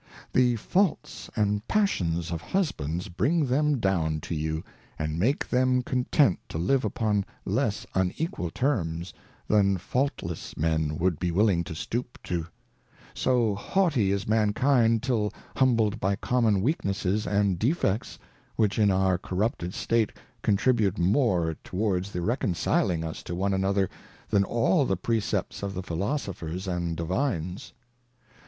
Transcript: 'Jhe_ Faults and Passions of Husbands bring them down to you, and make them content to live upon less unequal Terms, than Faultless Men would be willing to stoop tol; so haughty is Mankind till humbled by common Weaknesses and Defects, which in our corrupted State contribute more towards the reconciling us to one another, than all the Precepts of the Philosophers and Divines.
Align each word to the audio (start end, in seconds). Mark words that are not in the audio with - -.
'Jhe_ 0.33 0.57
Faults 0.57 1.29
and 1.35 1.67
Passions 1.67 2.31
of 2.31 2.41
Husbands 2.41 3.07
bring 3.07 3.45
them 3.45 3.77
down 3.79 4.19
to 4.21 4.33
you, 4.33 4.63
and 4.97 5.19
make 5.19 5.47
them 5.47 5.83
content 5.83 6.39
to 6.49 6.57
live 6.57 6.83
upon 6.83 7.23
less 7.45 7.85
unequal 7.93 8.49
Terms, 8.49 9.13
than 9.47 9.77
Faultless 9.77 10.57
Men 10.57 10.97
would 10.97 11.19
be 11.19 11.29
willing 11.29 11.63
to 11.65 11.75
stoop 11.75 12.17
tol; 12.23 12.45
so 13.13 13.53
haughty 13.53 14.11
is 14.11 14.27
Mankind 14.27 15.03
till 15.03 15.31
humbled 15.55 15.99
by 15.99 16.15
common 16.15 16.63
Weaknesses 16.63 17.27
and 17.27 17.59
Defects, 17.59 18.17
which 18.55 18.79
in 18.79 18.89
our 18.89 19.19
corrupted 19.19 19.75
State 19.75 20.13
contribute 20.41 20.97
more 20.97 21.55
towards 21.63 22.11
the 22.11 22.23
reconciling 22.23 23.03
us 23.03 23.21
to 23.21 23.35
one 23.35 23.53
another, 23.53 23.87
than 24.31 24.43
all 24.45 24.83
the 24.83 24.97
Precepts 24.97 25.61
of 25.61 25.75
the 25.75 25.83
Philosophers 25.83 26.67
and 26.67 26.97
Divines. 26.97 27.73